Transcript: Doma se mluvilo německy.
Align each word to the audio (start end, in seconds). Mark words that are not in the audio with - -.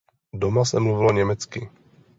Doma 0.33 0.65
se 0.65 0.79
mluvilo 0.79 1.11
německy. 1.11 1.69